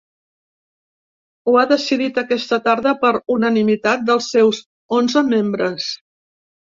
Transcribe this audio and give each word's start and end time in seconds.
Ho 1.49 1.53
ha 1.59 1.65
decidit 1.73 2.17
aquesta 2.21 2.59
tarda 2.69 2.95
per 3.03 3.11
unanimitat 3.37 4.09
dels 4.11 4.31
seus 4.37 4.63
onze 5.01 5.25
membres. 5.33 5.93